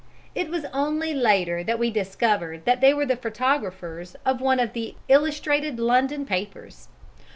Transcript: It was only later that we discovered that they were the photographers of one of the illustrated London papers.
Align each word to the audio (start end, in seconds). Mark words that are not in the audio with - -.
It 0.33 0.49
was 0.49 0.65
only 0.73 1.13
later 1.13 1.63
that 1.63 1.77
we 1.77 1.91
discovered 1.91 2.65
that 2.65 2.81
they 2.81 2.91
were 2.91 3.05
the 3.05 3.15
photographers 3.15 4.15
of 4.25 4.41
one 4.41 4.59
of 4.59 4.73
the 4.73 4.95
illustrated 5.07 5.79
London 5.79 6.25
papers. 6.25 6.87